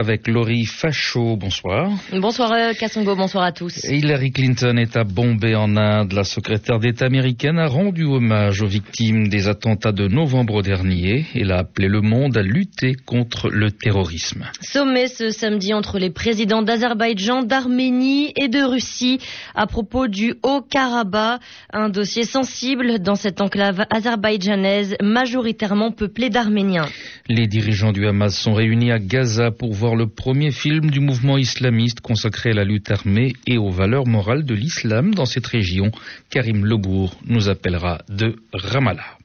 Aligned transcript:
Avec 0.00 0.26
Laurie 0.28 0.64
Fachot. 0.64 1.36
Bonsoir. 1.36 1.90
Bonsoir 2.10 2.52
euh, 2.52 2.72
Kassongo, 2.72 3.14
bonsoir 3.14 3.44
à 3.44 3.52
tous. 3.52 3.84
Hillary 3.84 4.32
Clinton 4.32 4.78
est 4.78 4.96
à 4.96 5.04
Bombay 5.04 5.54
en 5.54 5.76
Inde. 5.76 6.14
La 6.14 6.24
secrétaire 6.24 6.78
d'État 6.78 7.04
américaine 7.04 7.58
a 7.58 7.66
rendu 7.66 8.04
hommage 8.04 8.62
aux 8.62 8.66
victimes 8.66 9.28
des 9.28 9.46
attentats 9.46 9.92
de 9.92 10.08
novembre 10.08 10.62
dernier. 10.62 11.26
Elle 11.34 11.52
a 11.52 11.58
appelé 11.58 11.86
le 11.86 12.00
monde 12.00 12.38
à 12.38 12.42
lutter 12.42 12.94
contre 12.94 13.50
le 13.50 13.70
terrorisme. 13.70 14.46
Sommet 14.62 15.06
ce 15.06 15.28
samedi 15.30 15.74
entre 15.74 15.98
les 15.98 16.10
présidents 16.10 16.62
d'Azerbaïdjan, 16.62 17.42
d'Arménie 17.42 18.32
et 18.40 18.48
de 18.48 18.62
Russie 18.62 19.18
à 19.54 19.66
propos 19.66 20.08
du 20.08 20.34
Haut-Karabakh, 20.42 21.42
un 21.74 21.90
dossier 21.90 22.24
sensible 22.24 23.00
dans 23.00 23.16
cette 23.16 23.42
enclave 23.42 23.84
azerbaïdjanaise 23.90 24.96
majoritairement 25.02 25.92
peuplée 25.92 26.30
d'Arméniens. 26.30 26.88
Les 27.28 27.46
dirigeants 27.46 27.92
du 27.92 28.06
Hamas 28.06 28.34
sont 28.34 28.54
réunis 28.54 28.92
à 28.92 28.98
Gaza 28.98 29.50
pour 29.50 29.74
voir 29.74 29.89
le 29.96 30.06
premier 30.06 30.50
film 30.50 30.90
du 30.90 31.00
mouvement 31.00 31.38
islamiste 31.38 32.00
consacré 32.00 32.50
à 32.50 32.54
la 32.54 32.64
lutte 32.64 32.90
armée 32.90 33.32
et 33.46 33.58
aux 33.58 33.70
valeurs 33.70 34.06
morales 34.06 34.44
de 34.44 34.54
l'islam 34.54 35.14
dans 35.14 35.26
cette 35.26 35.46
région. 35.46 35.90
Karim 36.30 36.64
Lebourg 36.64 37.14
nous 37.26 37.48
appellera 37.48 37.98
de 38.08 38.36
Ramallah. 38.52 39.18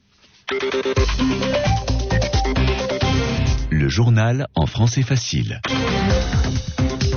Le 3.70 3.88
journal 3.88 4.46
en 4.54 4.66
français 4.66 5.02
facile. 5.02 5.60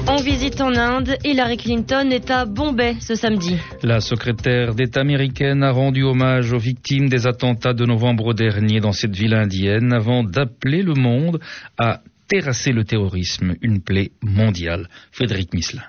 En 0.10 0.16
visite 0.16 0.60
en 0.60 0.74
Inde, 0.74 1.18
Hillary 1.24 1.58
Clinton 1.58 2.10
est 2.10 2.32
à 2.32 2.46
Bombay 2.46 2.96
ce 3.00 3.14
samedi. 3.14 3.58
La 3.84 4.00
secrétaire 4.00 4.74
d'État 4.74 5.02
américaine 5.02 5.62
a 5.62 5.70
rendu 5.70 6.02
hommage 6.02 6.52
aux 6.52 6.58
victimes 6.58 7.10
des 7.10 7.28
attentats 7.28 7.74
de 7.74 7.86
novembre 7.86 8.34
dernier 8.34 8.80
dans 8.80 8.92
cette 8.92 9.16
ville 9.16 9.36
indienne 9.36 9.94
avant 9.94 10.24
d'appeler 10.24 10.82
le 10.82 10.96
monde 10.96 11.40
à 11.78 12.02
terrasser 12.30 12.72
le 12.72 12.86
terrorisme, 12.86 13.56
une 13.62 13.82
plaie 13.82 14.12
mondiale. 14.22 14.88
Frédéric 15.12 15.54
Mislin. 15.54 15.84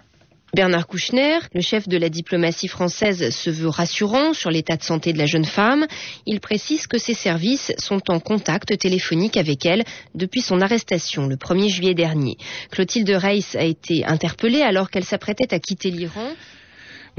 Bernard 0.52 0.88
Kouchner, 0.88 1.38
le 1.55 1.60
chef 1.60 1.86
de 1.86 1.97
la 1.97 2.08
diplomatie 2.08 2.66
française, 2.66 3.30
se 3.30 3.50
veut 3.50 3.69
rassurant 3.69 4.32
sur 4.32 4.50
l'état 4.50 4.77
de 4.77 4.82
santé 4.82 5.12
de 5.12 5.19
la 5.19 5.27
jeune 5.27 5.44
femme. 5.44 5.86
Il 6.27 6.41
précise 6.41 6.88
que 6.88 6.98
ses 6.98 7.14
services 7.14 7.72
sont 7.78 8.00
en 8.10 8.19
contact 8.19 8.77
téléphonique 8.77 9.36
avec 9.36 9.64
elle 9.64 9.84
depuis 10.16 10.41
son 10.41 10.60
arrestation 10.60 11.28
le 11.28 11.36
1er 11.36 11.69
juillet 11.69 11.94
dernier. 11.94 12.36
Clotilde 12.72 13.10
Reiss 13.10 13.54
a 13.54 13.62
été 13.62 14.04
interpellée 14.04 14.62
alors 14.62 14.91
qu'elle 14.91 15.04
s'apprêtait 15.04 15.54
à 15.54 15.60
quitter 15.60 15.92
l'Iran. 15.92 16.32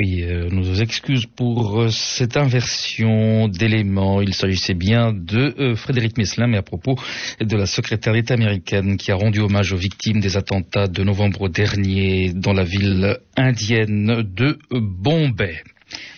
Oui, 0.03 0.23
euh, 0.23 0.49
nous 0.49 0.81
excuses 0.81 1.27
pour 1.27 1.79
euh, 1.79 1.89
cette 1.91 2.35
inversion 2.35 3.47
d'éléments. 3.47 4.19
Il 4.23 4.33
s'agissait 4.33 4.73
bien 4.73 5.13
de 5.13 5.53
euh, 5.59 5.75
Frédéric 5.75 6.17
Meslin, 6.17 6.47
mais 6.47 6.57
à 6.57 6.63
propos 6.63 6.95
de 7.39 7.55
la 7.55 7.67
secrétaire 7.67 8.13
d'État 8.13 8.33
américaine 8.33 8.97
qui 8.97 9.11
a 9.11 9.15
rendu 9.15 9.41
hommage 9.41 9.73
aux 9.73 9.77
victimes 9.77 10.19
des 10.19 10.37
attentats 10.37 10.87
de 10.87 11.03
novembre 11.03 11.49
dernier 11.49 12.33
dans 12.33 12.53
la 12.53 12.63
ville 12.63 13.19
indienne 13.37 14.23
de 14.23 14.57
Bombay. 14.71 15.61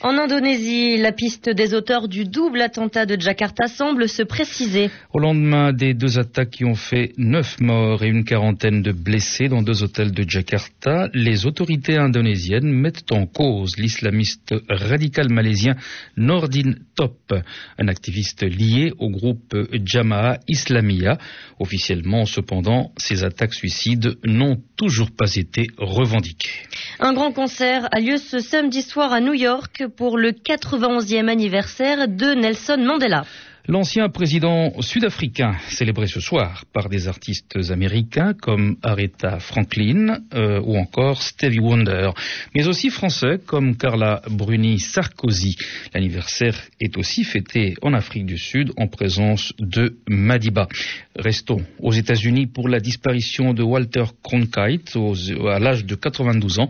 En 0.05 0.17
Indonésie, 0.17 0.97
la 0.97 1.13
piste 1.13 1.49
des 1.49 1.73
auteurs 1.73 2.09
du 2.09 2.25
double 2.25 2.61
attentat 2.61 3.05
de 3.05 3.17
Jakarta 3.17 3.67
semble 3.67 4.09
se 4.09 4.21
préciser. 4.21 4.89
Au 5.13 5.19
lendemain 5.19 5.71
des 5.71 5.93
deux 5.93 6.19
attaques 6.19 6.49
qui 6.49 6.65
ont 6.65 6.75
fait 6.75 7.13
neuf 7.17 7.57
morts 7.61 8.03
et 8.03 8.09
une 8.09 8.25
quarantaine 8.25 8.81
de 8.81 8.91
blessés 8.91 9.47
dans 9.47 9.61
deux 9.61 9.81
hôtels 9.81 10.11
de 10.11 10.29
Jakarta, 10.29 11.07
les 11.13 11.45
autorités 11.45 11.95
indonésiennes 11.95 12.69
mettent 12.69 13.13
en 13.13 13.25
cause 13.27 13.77
l'islamiste 13.77 14.53
radical 14.67 15.29
malaisien 15.29 15.75
Nordin 16.17 16.73
Top, 16.97 17.33
un 17.79 17.87
activiste 17.87 18.43
lié 18.43 18.91
au 18.99 19.09
groupe 19.09 19.55
Jamaah 19.85 20.37
Islamia. 20.49 21.17
Officiellement, 21.59 22.25
cependant, 22.25 22.91
ces 22.97 23.23
attaques 23.23 23.53
suicides 23.53 24.17
n'ont 24.25 24.57
toujours 24.75 25.11
pas 25.11 25.33
été 25.33 25.67
revendiquées. 25.77 26.67
Un 26.99 27.13
grand 27.13 27.31
concert 27.31 27.87
a 27.93 28.01
lieu 28.01 28.17
ce 28.17 28.39
samedi 28.39 28.81
soir 28.81 29.13
à 29.13 29.21
New 29.21 29.33
York 29.33 29.85
pour 29.95 30.17
le 30.17 30.31
91e 30.31 31.27
anniversaire 31.27 32.07
de 32.07 32.33
Nelson 32.33 32.77
Mandela. 32.77 33.25
L'ancien 33.69 34.09
président 34.09 34.73
sud-africain, 34.81 35.55
célébré 35.69 36.07
ce 36.07 36.19
soir 36.19 36.65
par 36.73 36.89
des 36.89 37.07
artistes 37.07 37.57
américains 37.69 38.33
comme 38.33 38.75
Aretha 38.83 39.39
Franklin 39.39 40.19
euh, 40.33 40.59
ou 40.65 40.75
encore 40.75 41.21
Stevie 41.21 41.61
Wonder, 41.61 42.09
mais 42.53 42.67
aussi 42.67 42.89
français 42.89 43.39
comme 43.45 43.77
Carla 43.77 44.21
Bruni 44.29 44.79
Sarkozy. 44.79 45.55
L'anniversaire 45.93 46.57
est 46.81 46.97
aussi 46.97 47.23
fêté 47.23 47.75
en 47.81 47.93
Afrique 47.93 48.25
du 48.25 48.37
Sud 48.37 48.73
en 48.75 48.87
présence 48.87 49.53
de 49.59 49.95
Madiba. 50.09 50.67
Restons 51.15 51.61
aux 51.79 51.93
États-Unis 51.93 52.47
pour 52.47 52.67
la 52.67 52.81
disparition 52.81 53.53
de 53.53 53.63
Walter 53.63 54.03
Cronkite 54.23 54.97
à 54.97 55.59
l'âge 55.59 55.85
de 55.85 55.95
92 55.95 56.59
ans. 56.59 56.69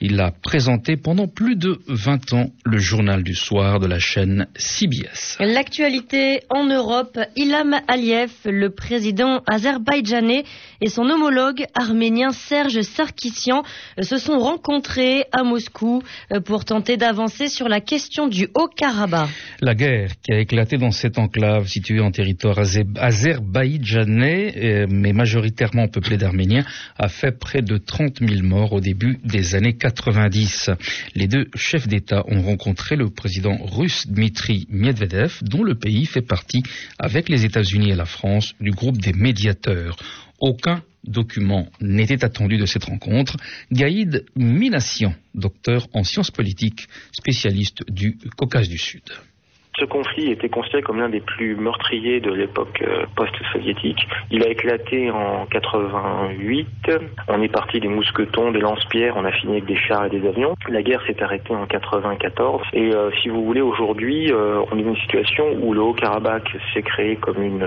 Il 0.00 0.20
a 0.20 0.30
présenté 0.30 0.96
pendant 0.96 1.26
plus 1.26 1.56
de 1.56 1.80
20 1.88 2.32
ans 2.34 2.50
le 2.64 2.78
journal 2.78 3.24
du 3.24 3.34
soir 3.34 3.80
de 3.80 3.88
la 3.88 3.98
chaîne 3.98 4.46
CBS. 4.54 5.36
En 6.50 6.64
Europe, 6.66 7.18
Ilham 7.36 7.76
Aliyev, 7.88 8.30
le 8.44 8.70
président 8.70 9.42
azerbaïdjanais, 9.46 10.44
et 10.80 10.88
son 10.88 11.08
homologue 11.08 11.64
arménien 11.74 12.30
Serge 12.30 12.82
Sarkissian 12.82 13.62
se 14.00 14.16
sont 14.16 14.38
rencontrés 14.38 15.24
à 15.32 15.42
Moscou 15.42 16.02
euh, 16.32 16.40
pour 16.40 16.64
tenter 16.64 16.96
d'avancer 16.96 17.48
sur 17.48 17.68
la 17.68 17.80
question 17.80 18.28
du 18.28 18.48
Haut-Karabakh. 18.54 19.28
La 19.60 19.74
guerre 19.74 20.10
qui 20.22 20.32
a 20.32 20.38
éclaté 20.38 20.78
dans 20.78 20.90
cette 20.90 21.18
enclave 21.18 21.66
située 21.66 22.00
en 22.00 22.10
territoire 22.10 22.58
azerbaïdjanais, 22.58 24.54
euh, 24.56 24.86
mais 24.88 25.12
majoritairement 25.12 25.88
peuplée 25.88 26.16
d'Arméniens, 26.16 26.64
a 26.96 27.08
fait 27.08 27.38
près 27.38 27.62
de 27.62 27.76
30 27.76 28.20
000 28.20 28.42
morts 28.42 28.72
au 28.72 28.80
début 28.80 29.18
des 29.24 29.54
années 29.54 29.76
90. 29.76 30.70
Les 31.14 31.26
deux 31.26 31.46
chefs 31.54 31.88
d'État 31.88 32.24
ont 32.28 32.42
rencontré 32.42 32.96
le 32.96 33.10
président 33.10 33.56
russe 33.64 34.06
Dmitri 34.06 34.66
Medvedev, 34.70 35.38
dont 35.42 35.62
le 35.62 35.74
pays 35.74 36.06
fait 36.06 36.17
partie, 36.22 36.62
avec 36.98 37.28
les 37.28 37.44
États-Unis 37.44 37.90
et 37.90 37.96
la 37.96 38.04
France, 38.04 38.54
du 38.60 38.70
groupe 38.70 38.98
des 38.98 39.12
médiateurs. 39.12 39.96
Aucun 40.38 40.82
document 41.04 41.68
n'était 41.80 42.24
attendu 42.24 42.58
de 42.58 42.66
cette 42.66 42.84
rencontre. 42.84 43.36
Gaïd 43.72 44.24
Minassian, 44.36 45.14
docteur 45.34 45.88
en 45.94 46.04
sciences 46.04 46.30
politiques, 46.30 46.88
spécialiste 47.12 47.82
du 47.90 48.18
Caucase 48.36 48.68
du 48.68 48.78
Sud. 48.78 49.02
Ce 49.78 49.84
conflit 49.84 50.30
était 50.30 50.48
considéré 50.48 50.82
comme 50.82 50.98
l'un 50.98 51.08
des 51.08 51.20
plus 51.20 51.54
meurtriers 51.54 52.20
de 52.20 52.32
l'époque 52.32 52.82
euh, 52.82 53.04
post-soviétique. 53.14 54.08
Il 54.30 54.42
a 54.42 54.48
éclaté 54.48 55.10
en 55.10 55.46
88. 55.46 56.66
On 57.28 57.42
est 57.42 57.48
parti 57.48 57.78
des 57.78 57.88
mousquetons, 57.88 58.50
des 58.50 58.60
lance-pierres, 58.60 59.14
on 59.16 59.24
a 59.24 59.32
fini 59.32 59.52
avec 59.52 59.66
des 59.66 59.76
chars 59.76 60.06
et 60.06 60.10
des 60.10 60.26
avions. 60.26 60.54
La 60.68 60.82
guerre 60.82 61.02
s'est 61.06 61.22
arrêtée 61.22 61.54
en 61.54 61.66
94. 61.66 62.62
Et 62.72 62.92
euh, 62.92 63.10
si 63.22 63.28
vous 63.28 63.44
voulez, 63.44 63.60
aujourd'hui, 63.60 64.32
euh, 64.32 64.62
on 64.72 64.78
est 64.78 64.82
dans 64.82 64.90
une 64.90 64.96
situation 64.96 65.44
où 65.60 65.72
le 65.72 65.80
Haut-Karabakh 65.80 66.48
s'est 66.74 66.82
créé 66.82 67.16
comme 67.16 67.42
une 67.42 67.64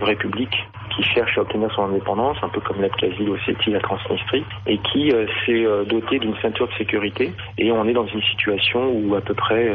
république 0.00 0.66
qui 0.94 1.02
cherche 1.02 1.38
à 1.38 1.42
obtenir 1.42 1.72
son 1.74 1.84
indépendance, 1.84 2.36
un 2.42 2.48
peu 2.48 2.60
comme 2.60 2.80
l'Abkhazie, 2.80 3.24
l'Ossétie, 3.24 3.70
la 3.70 3.80
Transnistrie, 3.80 4.44
et 4.66 4.78
qui 4.78 5.12
s'est 5.44 5.64
doté 5.86 6.18
d'une 6.18 6.36
ceinture 6.42 6.68
de 6.68 6.74
sécurité. 6.74 7.32
Et 7.58 7.72
on 7.72 7.86
est 7.86 7.92
dans 7.92 8.06
une 8.06 8.22
situation 8.22 8.90
où 8.92 9.14
à 9.14 9.20
peu 9.20 9.34
près 9.34 9.72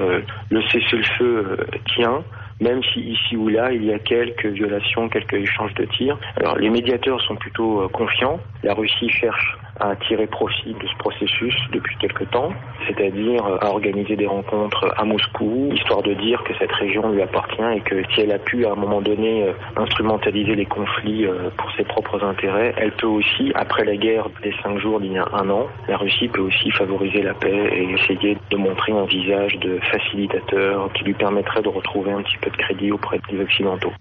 le 0.49 0.61
cessez-le-feu 0.63 1.57
tient, 1.95 2.23
même 2.59 2.81
si 2.93 2.99
ici 3.01 3.35
ou 3.35 3.49
là 3.49 3.71
il 3.71 3.85
y 3.85 3.93
a 3.93 3.99
quelques 3.99 4.45
violations, 4.45 5.09
quelques 5.09 5.35
échanges 5.35 5.73
de 5.75 5.85
tirs. 5.85 6.17
Alors 6.37 6.57
les 6.57 6.69
médiateurs 6.69 7.21
sont 7.21 7.35
plutôt 7.35 7.81
euh, 7.81 7.87
confiants. 7.89 8.39
La 8.63 8.73
Russie 8.73 9.09
cherche 9.09 9.57
à 9.79 9.95
tirer 9.95 10.25
profit 10.25 10.73
de 10.73 10.87
ce 10.87 10.97
processus 10.97 11.55
depuis 11.71 11.95
quelque 11.97 12.23
temps, 12.23 12.51
c'est-à-dire 12.87 13.45
à 13.61 13.69
organiser 13.69 14.15
des 14.15 14.25
rencontres 14.25 14.91
à 14.97 15.05
Moscou, 15.05 15.69
histoire 15.71 16.01
de 16.01 16.13
dire 16.15 16.43
que 16.43 16.53
cette 16.57 16.71
région 16.71 17.11
lui 17.11 17.21
appartient 17.21 17.61
et 17.75 17.81
que 17.81 18.01
si 18.11 18.21
elle 18.21 18.31
a 18.31 18.39
pu 18.39 18.65
à 18.65 18.71
un 18.71 18.75
moment 18.75 19.01
donné 19.01 19.43
euh, 19.43 19.53
instrumentaliser 19.75 20.55
les 20.55 20.65
conflits 20.65 21.25
euh, 21.25 21.49
pour 21.57 21.71
ses 21.73 21.83
propres 21.83 22.23
intérêts, 22.23 22.73
elle 22.77 22.91
peut 22.93 23.07
aussi, 23.07 23.51
après 23.53 23.85
la 23.85 23.95
guerre 23.95 24.27
des 24.41 24.53
cinq 24.63 24.79
jours 24.79 24.99
d'il 24.99 25.13
y 25.13 25.17
a 25.19 25.27
un 25.33 25.47
an, 25.49 25.67
la 25.87 25.97
Russie 25.97 26.27
peut 26.27 26.41
aussi 26.41 26.71
favoriser 26.71 27.21
la 27.21 27.35
paix 27.35 27.69
et 27.71 27.93
essayer 27.93 28.37
de 28.49 28.57
montrer 28.57 28.93
un 28.93 29.05
visage 29.05 29.57
de 29.59 29.79
facilitateur 29.91 30.91
qui 30.93 31.03
lui 31.03 31.13
permettrait 31.13 31.61
de 31.61 31.69
retrouver 31.69 32.11
un 32.11 32.21
petit 32.23 32.37
peu 32.41 32.46
de 32.49 32.57
crédit 32.57 32.91
auprès 32.91 33.19
des 33.29 33.39
Occidentaux. 33.39 33.93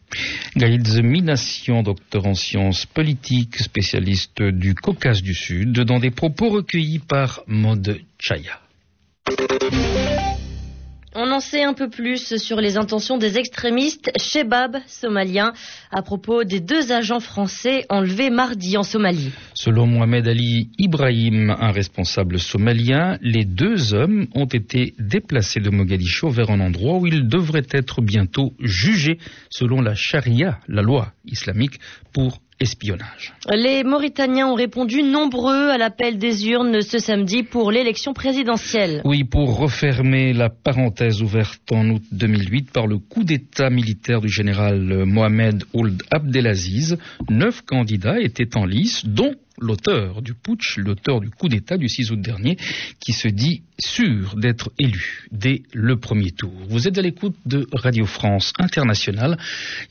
Gaïd 0.56 0.86
Minassian, 1.02 1.82
docteur 1.82 2.26
en 2.26 2.34
sciences 2.34 2.86
politiques, 2.86 3.56
spécialiste 3.56 4.42
du 4.42 4.74
Caucase 4.74 5.22
du 5.22 5.34
Sud, 5.34 5.80
dans 5.80 5.98
des 5.98 6.10
propos 6.10 6.48
recueillis 6.48 7.00
par 7.00 7.42
Mode 7.46 8.00
Chaya. 8.18 8.60
On 11.18 11.30
en 11.30 11.40
sait 11.40 11.62
un 11.62 11.72
peu 11.72 11.88
plus 11.88 12.36
sur 12.36 12.60
les 12.60 12.76
intentions 12.76 13.16
des 13.16 13.38
extrémistes 13.38 14.10
Shebab 14.18 14.76
somaliens 14.86 15.54
à 15.90 16.02
propos 16.02 16.44
des 16.44 16.60
deux 16.60 16.92
agents 16.92 17.20
français 17.20 17.86
enlevés 17.88 18.28
mardi 18.28 18.76
en 18.76 18.82
Somalie. 18.82 19.32
Selon 19.54 19.86
Mohamed 19.86 20.28
Ali 20.28 20.68
Ibrahim, 20.76 21.56
un 21.58 21.72
responsable 21.72 22.38
somalien, 22.38 23.16
les 23.22 23.46
deux 23.46 23.94
hommes 23.94 24.26
ont 24.34 24.44
été 24.44 24.92
déplacés 24.98 25.60
de 25.60 25.70
Mogadiscio 25.70 26.28
vers 26.28 26.50
un 26.50 26.60
endroit 26.60 26.98
où 26.98 27.06
ils 27.06 27.26
devraient 27.26 27.66
être 27.70 28.02
bientôt 28.02 28.52
jugés 28.60 29.16
selon 29.48 29.80
la 29.80 29.94
charia, 29.94 30.58
la 30.68 30.82
loi 30.82 31.14
islamique, 31.24 31.80
pour 32.12 32.40
espionnage. 32.60 33.34
Les 33.52 33.84
Mauritaniens 33.84 34.48
ont 34.48 34.54
répondu 34.54 35.02
nombreux 35.02 35.70
à 35.70 35.78
l'appel 35.78 36.18
des 36.18 36.48
urnes 36.48 36.80
ce 36.80 36.98
samedi 36.98 37.42
pour 37.42 37.70
l'élection 37.70 38.12
présidentielle. 38.12 39.02
Oui, 39.04 39.24
pour 39.24 39.58
refermer 39.58 40.32
la 40.32 40.48
parenthèse 40.48 41.22
ouverte 41.22 41.70
en 41.70 41.88
août 41.90 42.02
2008 42.12 42.72
par 42.72 42.86
le 42.86 42.98
coup 42.98 43.24
d'État 43.24 43.70
militaire 43.70 44.20
du 44.20 44.28
général 44.28 45.04
Mohamed 45.04 45.64
Ould 45.74 46.02
Abdelaziz, 46.10 46.98
neuf 47.28 47.62
candidats 47.62 48.20
étaient 48.20 48.56
en 48.56 48.64
lice, 48.64 49.04
dont 49.04 49.34
l'auteur 49.58 50.22
du 50.22 50.34
putsch, 50.34 50.78
l'auteur 50.78 51.20
du 51.20 51.30
coup 51.30 51.48
d'État 51.48 51.76
du 51.76 51.88
6 51.88 52.12
août 52.12 52.20
dernier, 52.20 52.56
qui 53.00 53.12
se 53.12 53.28
dit 53.28 53.62
sûr 53.78 54.36
d'être 54.36 54.70
élu 54.78 55.26
dès 55.32 55.62
le 55.72 55.96
premier 55.96 56.30
tour. 56.30 56.52
Vous 56.68 56.88
êtes 56.88 56.98
à 56.98 57.02
l'écoute 57.02 57.36
de 57.44 57.66
Radio 57.72 58.06
France 58.06 58.52
Internationale. 58.58 59.36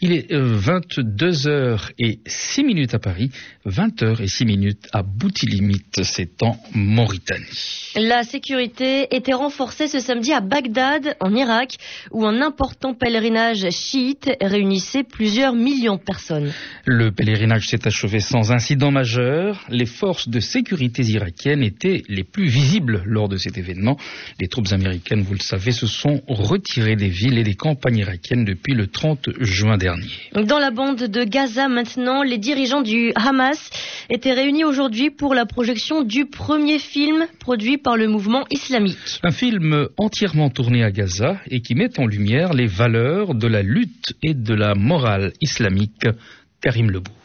Il 0.01 0.11
est 0.11 0.31
22h 0.31 1.47
euh, 1.47 1.77
et 1.99 2.19
6 2.25 2.63
minutes 2.63 2.93
à 2.93 2.99
Paris, 2.99 3.31
20h 3.65 4.21
et 4.21 4.27
6 4.27 4.45
minutes 4.45 4.87
à 4.91 5.03
Boutilimite, 5.03 6.03
c'est 6.03 6.41
en 6.41 6.57
Mauritanie. 6.73 7.91
La 7.95 8.23
sécurité 8.23 9.15
était 9.15 9.33
renforcée 9.33 9.87
ce 9.87 9.99
samedi 9.99 10.33
à 10.33 10.41
Bagdad, 10.41 11.15
en 11.19 11.33
Irak, 11.33 11.75
où 12.11 12.25
un 12.25 12.41
important 12.41 12.93
pèlerinage 12.93 13.69
chiite 13.69 14.31
réunissait 14.41 15.03
plusieurs 15.03 15.53
millions 15.53 15.95
de 15.95 16.01
personnes. 16.01 16.51
Le 16.85 17.11
pèlerinage 17.11 17.67
s'est 17.67 17.87
achevé 17.87 18.19
sans 18.19 18.51
incident 18.51 18.91
majeur. 18.91 19.54
Les 19.69 19.85
forces 19.85 20.29
de 20.29 20.39
sécurité 20.39 21.03
irakiennes 21.03 21.63
étaient 21.63 22.03
les 22.07 22.23
plus 22.23 22.47
visibles 22.47 23.03
lors 23.05 23.29
de 23.29 23.37
cet 23.37 23.57
événement. 23.57 23.97
Les 24.39 24.47
troupes 24.47 24.71
américaines, 24.71 25.21
vous 25.21 25.33
le 25.33 25.39
savez, 25.39 25.71
se 25.71 25.87
sont 25.87 26.21
retirées 26.27 26.95
des 26.95 27.09
villes 27.09 27.37
et 27.37 27.43
des 27.43 27.55
campagnes 27.55 27.97
irakiennes 27.97 28.45
depuis 28.45 28.73
le 28.73 28.87
30 28.87 29.29
juin 29.39 29.77
dernier. 29.77 30.07
Dans 30.33 30.59
la 30.59 30.71
bande 30.71 31.03
de 31.03 31.23
Gaza 31.23 31.67
maintenant, 31.67 32.23
les 32.23 32.37
dirigeants 32.37 32.81
du 32.81 33.11
Hamas 33.15 33.69
étaient 34.09 34.33
réunis 34.33 34.63
aujourd'hui 34.63 35.09
pour 35.09 35.33
la 35.33 35.45
projection 35.45 36.03
du 36.03 36.25
premier 36.25 36.79
film 36.79 37.25
produit 37.39 37.77
par 37.77 37.97
le 37.97 38.07
mouvement 38.07 38.45
islamique. 38.51 38.97
Un 39.23 39.31
film 39.31 39.87
entièrement 39.97 40.49
tourné 40.49 40.83
à 40.83 40.91
Gaza 40.91 41.37
et 41.49 41.61
qui 41.61 41.75
met 41.75 41.99
en 41.99 42.05
lumière 42.05 42.53
les 42.53 42.67
valeurs 42.67 43.35
de 43.35 43.47
la 43.47 43.61
lutte 43.61 44.13
et 44.23 44.33
de 44.33 44.53
la 44.53 44.75
morale 44.75 45.33
islamique. 45.41 46.05
Karim 46.61 46.89
Lebourg. 46.89 47.24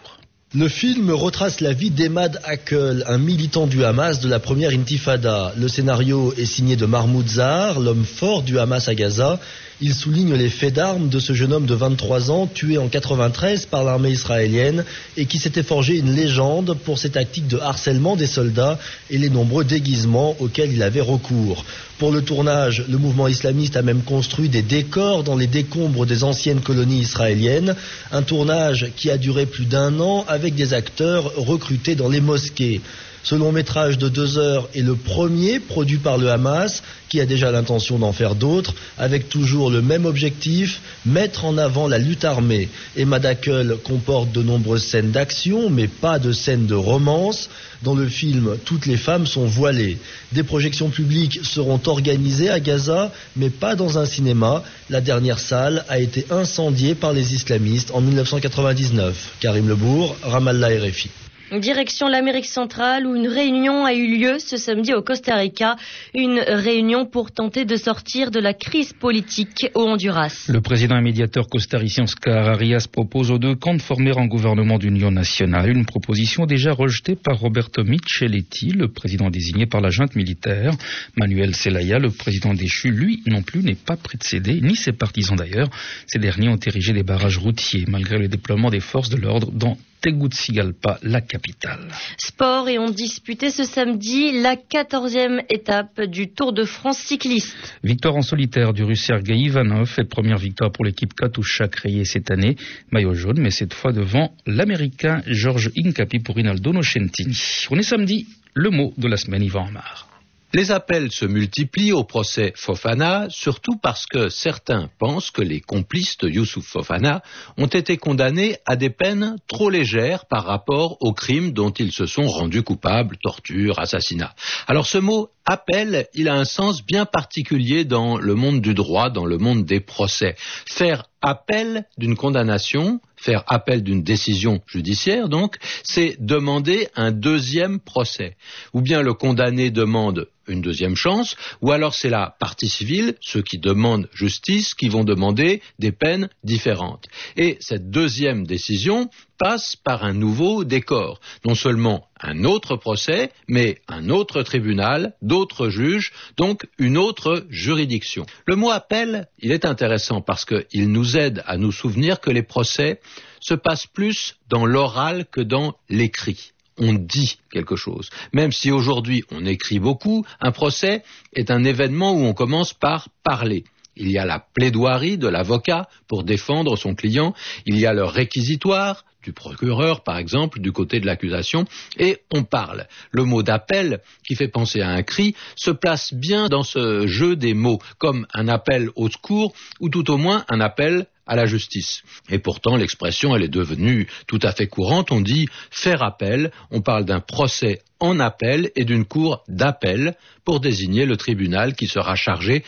Le 0.53 0.67
film 0.67 1.13
retrace 1.13 1.61
la 1.61 1.73
vie 1.73 1.91
d'Emad 1.91 2.41
Akel, 2.43 3.05
un 3.07 3.19
militant 3.19 3.69
du 3.69 3.85
Hamas 3.85 4.19
de 4.19 4.29
la 4.29 4.41
première 4.41 4.73
intifada. 4.73 5.55
Le 5.57 5.69
scénario 5.69 6.35
est 6.37 6.45
signé 6.45 6.75
de 6.75 6.87
Mahmoud 6.87 7.29
Zahar, 7.29 7.79
l'homme 7.79 8.05
fort 8.05 8.43
du 8.43 8.59
Hamas 8.59 8.89
à 8.89 8.97
Gaza. 8.97 9.39
Il 9.81 9.95
souligne 9.95 10.35
les 10.35 10.49
faits 10.49 10.75
d'armes 10.75 11.09
de 11.09 11.21
ce 11.21 11.35
jeune 11.35 11.53
homme 11.53 11.67
de 11.67 11.75
23 11.75 12.33
ans 12.33 12.49
tué 12.49 12.79
en 12.79 12.89
93 12.89 13.67
par 13.67 13.85
l'armée 13.85 14.11
israélienne 14.11 14.85
et 15.17 15.27
qui 15.27 15.39
s'était 15.39 15.63
forgé 15.63 15.99
une 15.99 16.17
légende 16.17 16.77
pour 16.85 16.99
ses 16.99 17.11
tactiques 17.11 17.47
de 17.47 17.59
harcèlement 17.59 18.17
des 18.17 18.27
soldats 18.27 18.81
et 19.09 19.19
les 19.19 19.31
nombreux 19.31 19.63
déguisements 19.63 20.35
auxquels 20.41 20.73
il 20.73 20.83
avait 20.83 21.01
recours. 21.01 21.65
Pour 22.01 22.13
le 22.13 22.23
tournage, 22.23 22.83
le 22.89 22.97
mouvement 22.97 23.29
islamiste 23.29 23.77
a 23.77 23.83
même 23.83 24.01
construit 24.01 24.49
des 24.49 24.63
décors 24.63 25.23
dans 25.23 25.37
les 25.37 25.47
décombres 25.47 26.07
des 26.07 26.25
anciennes 26.25 26.63
colonies 26.63 27.01
israéliennes, 27.01 27.77
un 28.11 28.23
tournage 28.23 28.89
qui 28.97 29.11
a 29.11 29.19
duré 29.19 29.45
plus 29.45 29.67
d'un 29.67 30.01
an 30.01 30.25
avec 30.27 30.55
des 30.55 30.73
acteurs 30.73 31.31
recrutés 31.37 31.97
dans 31.97 32.09
les 32.09 32.23
mosquées. 32.23 32.81
Ce 33.23 33.35
long 33.35 33.53
métrage 33.53 33.99
de 33.99 34.09
deux 34.09 34.39
heures 34.39 34.69
est 34.75 34.81
le 34.81 34.95
premier 34.95 35.61
produit 35.61 35.99
par 35.99 36.17
le 36.17 36.31
Hamas, 36.31 36.83
qui 37.11 37.21
a 37.21 37.27
déjà 37.27 37.51
l'intention 37.51 37.99
d'en 37.99 38.13
faire 38.13 38.35
d'autres, 38.35 38.75
avec 38.97 39.29
toujours 39.29 39.71
le 39.71 39.83
même 39.83 40.07
objectif, 40.07 40.81
mettre 41.05 41.45
en 41.45 41.59
avant 41.59 41.87
la 41.87 41.99
lutte 41.99 42.25
armée. 42.25 42.69
Et 42.97 43.05
Madakel 43.05 43.77
comporte 43.85 44.33
de 44.33 44.43
nombreuses 44.43 44.85
scènes 44.85 45.11
d'action, 45.11 45.69
mais 45.69 45.87
pas 45.87 46.19
de 46.19 46.33
scènes 46.33 46.67
de 46.67 46.75
romance. 46.75 47.51
Dans 47.83 47.95
le 47.95 48.09
film, 48.09 48.57
toutes 48.65 48.87
les 48.87 48.97
femmes 48.97 49.27
sont 49.27 49.47
voilées. 49.47 49.99
Des 50.33 50.43
projections 50.43 50.89
publiques 50.89 51.41
seront 51.43 51.81
organisées 51.87 52.51
à 52.51 52.61
Gaza, 52.61 53.13
mais 53.37 53.51
pas 53.51 53.75
dans 53.75 53.99
un 53.99 54.07
cinéma. 54.07 54.63
La 54.89 55.01
dernière 55.01 55.39
salle 55.39 55.85
a 55.89 55.99
été 55.99 56.27
incendiée 56.31 56.95
par 56.95 57.13
les 57.13 57.35
islamistes 57.35 57.91
en 57.93 58.01
1999. 58.01 59.37
Karim 59.41 59.69
Lebourg, 59.69 60.17
Ramallah 60.23 60.69
RFI. 60.69 61.11
Direction 61.59 62.07
l'Amérique 62.07 62.47
centrale 62.47 63.07
où 63.07 63.17
une 63.17 63.27
réunion 63.27 63.85
a 63.85 63.93
eu 63.93 64.17
lieu 64.17 64.39
ce 64.39 64.57
samedi 64.57 64.95
au 64.95 65.03
Costa 65.03 65.35
Rica. 65.35 65.75
Une 66.15 66.39
réunion 66.39 67.07
pour 67.07 67.33
tenter 67.33 67.65
de 67.65 67.75
sortir 67.75 68.31
de 68.31 68.39
la 68.39 68.55
crise 68.55 68.93
politique 68.93 69.69
au 69.75 69.83
Honduras. 69.83 70.47
Le 70.49 70.61
président 70.61 70.97
et 70.97 71.03
médiateur 71.03 71.49
costaricien 71.49 72.05
Oscar 72.05 72.51
Arias 72.51 72.87
propose 72.91 73.33
aux 73.33 73.39
deux 73.39 73.57
camps 73.57 73.75
de 73.75 73.83
former 73.83 74.17
un 74.17 74.27
gouvernement 74.27 74.79
d'union 74.79 75.11
nationale. 75.11 75.71
Une 75.71 75.87
proposition 75.87 76.47
déjà 76.47 76.71
rejetée 76.71 77.17
par 77.17 77.41
Roberto 77.41 77.83
Micheletti, 77.83 78.71
le 78.71 78.87
président 78.87 79.29
désigné 79.29 79.67
par 79.67 79.81
la 79.81 79.91
junte 79.91 80.15
militaire. 80.15 80.73
Manuel 81.17 81.57
Zelaya, 81.57 81.99
le 81.99 82.11
président 82.11 82.55
déchu, 82.55 82.93
lui 82.93 83.23
non 83.27 83.43
plus 83.43 83.65
n'est 83.65 83.75
pas 83.75 83.97
prêt 83.97 84.19
de 84.19 84.25
céder, 84.25 84.61
ni 84.61 84.77
ses 84.77 84.93
partisans 84.93 85.37
d'ailleurs. 85.37 85.69
Ces 86.07 86.21
derniers 86.21 86.49
ont 86.49 86.61
érigé 86.65 86.93
des 86.93 87.03
barrages 87.03 87.39
routiers 87.39 87.87
malgré 87.89 88.19
le 88.19 88.29
déploiement 88.29 88.71
des 88.71 88.81
forces 88.81 89.11
de 89.11 89.17
l'ordre 89.17 89.51
dans 89.51 89.77
Tegucigalpa, 90.01 90.99
la 91.03 91.21
capitale. 91.21 91.89
Sport 92.19 92.69
et 92.69 92.79
ont 92.79 92.91
disputé 92.91 93.51
ce 93.51 93.65
samedi 93.65 94.41
la 94.41 94.57
quatorzième 94.57 95.43
étape 95.49 96.03
du 96.03 96.33
Tour 96.33 96.53
de 96.53 96.65
France 96.65 96.99
cycliste. 96.99 97.57
Victoire 97.85 98.17
en 98.17 98.23
solitaire 98.23 98.73
du 98.73 98.83
russe 98.83 99.05
Sergei 99.05 99.37
Ivanov 99.37 99.95
et 99.99 100.05
première 100.05 100.39
victoire 100.39 100.73
pour 100.73 100.85
l'équipe 100.85 101.15
Katusha 101.15 101.69
créée 101.69 102.05
cette 102.05 102.31
année. 102.31 102.57
Maillot 102.91 103.15
jaune, 103.15 103.41
mais 103.41 103.51
cette 103.51 103.75
fois 103.75 103.93
devant 103.93 104.33
l'américain 104.47 105.23
George 105.27 105.71
Incapi 105.77 106.21
pour 106.21 106.37
Rinaldo 106.37 106.73
Nocentini. 106.73 107.37
On 107.71 107.79
est 107.79 107.83
samedi, 107.83 108.27
le 108.55 108.71
mot 108.71 108.93
de 108.97 109.09
la 109.09 109.17
semaine, 109.17 109.43
Yvan 109.43 109.69
Amar. 109.69 110.10
Les 110.53 110.73
appels 110.73 111.13
se 111.13 111.27
multiplient 111.27 111.93
au 111.93 112.03
procès 112.03 112.53
Fofana, 112.57 113.27
surtout 113.29 113.77
parce 113.81 114.05
que 114.07 114.29
certains 114.29 114.91
pensent 114.99 115.31
que 115.31 115.43
les 115.43 115.61
complices 115.61 116.19
de 116.19 116.29
Youssouf 116.29 116.67
Fofana 116.67 117.23
ont 117.57 117.69
été 117.69 117.99
condamnés 117.99 118.57
à 118.67 118.75
des 118.75 118.91
peines 118.91 119.37
trop 119.47 119.71
légères 119.71 120.27
par 120.27 120.45
rapport 120.45 120.97
aux 121.03 121.13
crimes 121.13 121.53
dont 121.53 121.71
ils 121.71 121.93
se 121.93 122.07
sont 122.07 122.27
rendus 122.27 122.65
coupables, 122.65 123.17
torture, 123.19 123.79
assassinat. 123.79 124.35
Alors 124.67 124.89
ce 124.89 124.99
mot 124.99 125.31
appel, 125.47 126.09
il 126.15 126.29
a 126.29 126.35
un 126.35 126.45
sens 126.45 126.85
bien 126.85 127.07
particulier 127.07 127.85
dans 127.85 128.19
le 128.19 128.35
monde 128.35 128.61
du 128.61 128.75
droit, 128.75 129.09
dans 129.09 129.27
le 129.27 129.39
monde 129.39 129.65
des 129.65 129.81
procès. 129.81 130.35
Faire 130.67 131.05
appel 131.23 131.87
d'une 131.99 132.17
condamnation, 132.17 133.01
faire 133.21 133.45
appel 133.47 133.83
d'une 133.83 134.03
décision 134.03 134.63
judiciaire, 134.67 135.29
donc, 135.29 135.57
c'est 135.85 136.17
demander 136.19 136.89
un 136.97 137.13
deuxième 137.13 137.79
procès. 137.79 138.37
Ou 138.73 138.81
bien 138.81 139.03
le 139.03 139.15
condamné 139.15 139.71
demande 139.71 140.29
une 140.49 140.63
deuxième 140.63 140.97
chance, 140.97 141.37
ou 141.61 141.71
alors 141.71 141.95
c'est 141.95 142.09
la 142.09 142.35
partie 142.41 142.69
civile, 142.69 143.15
ceux 143.21 143.43
qui 143.43 143.59
demandent 143.59 144.09
justice, 144.13 144.75
qui 144.75 144.89
vont 144.89 145.05
demander 145.05 145.63
des 145.79 145.93
peines 145.93 146.29
différentes. 146.45 147.07
Et 147.37 147.57
cette 147.61 147.91
deuxième 147.91 148.47
décision 148.47 149.11
passe 149.39 149.77
par 149.77 150.03
un 150.03 150.15
nouveau 150.15 150.65
décor. 150.65 151.21
Non 151.45 151.55
seulement 151.55 152.10
un 152.23 152.45
autre 152.45 152.77
procès, 152.77 153.33
mais 153.49 153.81
un 153.89 154.11
autre 154.11 154.43
tribunal, 154.43 155.15
d'autres 155.23 155.69
juges, 155.69 156.13
donc 156.37 156.67
une 156.79 156.99
autre 156.99 157.47
juridiction. 157.51 158.27
Le 158.47 158.57
mot 158.57 158.71
appel, 158.71 159.29
il 159.39 159.53
est 159.53 159.65
intéressant 159.65 160.21
parce 160.21 160.45
qu'il 160.45 160.93
nous 160.93 161.17
aide 161.17 161.43
à 161.47 161.57
nous 161.57 161.73
souvenir 161.73 162.21
que 162.21 162.31
les 162.31 162.43
procès 162.43 163.01
se 163.41 163.55
passent 163.55 163.87
plus 163.87 164.37
dans 164.49 164.67
l'oral 164.67 165.27
que 165.31 165.41
dans 165.41 165.75
l'écrit 165.89 166.53
on 166.81 166.95
dit 166.95 167.39
quelque 167.53 167.77
chose. 167.77 168.09
Même 168.33 168.53
si 168.53 168.71
aujourd'hui 168.71 169.23
on 169.31 169.45
écrit 169.45 169.79
beaucoup, 169.79 170.25
un 170.41 170.51
procès 170.51 171.03
est 171.35 171.51
un 171.51 171.63
événement 171.63 172.13
où 172.13 172.25
on 172.25 172.33
commence 172.33 172.73
par 172.73 173.09
parler. 173.23 173.65
Il 173.97 174.11
y 174.11 174.19
a 174.19 174.25
la 174.25 174.39
plaidoirie 174.39 175.19
de 175.19 175.29
l'avocat 175.29 175.89
pour 176.09 176.25
défendre 176.25 176.77
son 176.77 176.95
client, 176.95 177.35
il 177.67 177.79
y 177.79 177.87
a 177.87 177.93
le 177.93 178.05
réquisitoire, 178.05 179.05
du 179.23 179.33
procureur, 179.33 180.03
par 180.03 180.19
exemple, 180.19 180.61
du 180.61 180.73
côté 180.73 181.01
de 181.01 181.07
l'accusation, 181.07 181.67
et 181.99 182.19
on 182.33 182.43
parle. 182.43 182.87
Le 183.11 183.25
mot 183.25 183.43
d'appel, 183.43 184.01
qui 184.27 184.35
fait 184.35 184.49
penser 184.49 184.81
à 184.81 184.91
un 184.91 185.03
cri, 185.03 185.35
se 185.57 185.71
place 185.71 186.15
bien 186.15 186.49
dans 186.49 186.63
ce 186.63 187.07
jeu 187.07 187.37
des 187.37 187.55
mots, 187.55 187.81
comme 187.99 188.27
un 188.33 188.49
appel 188.49 188.89
au 188.97 189.11
secours, 189.11 189.53
ou 189.79 189.89
tout 189.89 190.11
au 190.11 190.17
moins 190.17 190.45
un 190.49 190.61
appel 190.61 191.07
à 191.27 191.37
la 191.37 191.47
justice. 191.47 192.03
Et 192.29 192.41
pourtant, 192.41 192.77
l'expression, 192.77 193.37
elle 193.37 193.45
est 193.45 193.49
devenue 193.49 194.09
tout 194.27 194.41
à 194.43 194.51
fait 194.51 194.67
courante. 194.67 195.13
On 195.13 195.21
dit 195.21 195.47
faire 195.71 196.03
appel, 196.03 196.51
on 196.73 196.81
parle 196.81 197.05
d'un 197.05 197.21
procès 197.21 197.83
en 198.01 198.19
appel 198.19 198.73
et 198.75 198.85
d'une 198.85 199.05
cour 199.05 199.45
d'appel 199.47 200.17
pour 200.45 200.59
désigner 200.59 201.07
le 201.07 201.17
tribunal 201.17 201.75
qui 201.75 201.87
sera 201.87 202.17
chargé 202.17 202.59